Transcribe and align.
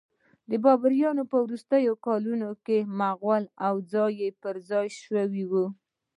بربریان 0.63 1.17
په 1.31 1.37
وروستیو 1.45 1.93
کلونو 2.05 2.49
کې 2.65 2.77
مغلوب 2.99 3.51
او 3.65 3.73
ځای 3.93 4.27
پرځای 4.43 4.87
شوي 5.03 5.43
وو 5.51 5.65